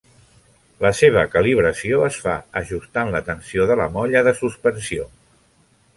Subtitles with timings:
[0.85, 5.07] La seva calibració es fa ajustant la tensió de la molla de suspensió.